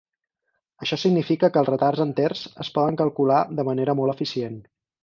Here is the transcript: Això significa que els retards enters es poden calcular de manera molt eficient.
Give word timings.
Això 0.85 0.97
significa 1.01 1.51
que 1.57 1.61
els 1.63 1.69
retards 1.73 2.03
enters 2.09 2.43
es 2.67 2.73
poden 2.79 2.99
calcular 3.05 3.47
de 3.63 3.71
manera 3.73 4.01
molt 4.03 4.19
eficient. 4.19 4.63